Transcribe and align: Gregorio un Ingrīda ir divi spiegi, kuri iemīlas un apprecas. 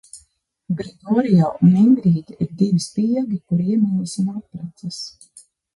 Gregorio 0.79 1.51
un 1.67 1.75
Ingrīda 1.83 2.39
ir 2.47 2.49
divi 2.63 2.83
spiegi, 2.89 3.41
kuri 3.45 3.79
iemīlas 3.79 4.21
un 4.25 4.37
apprecas. 4.37 5.03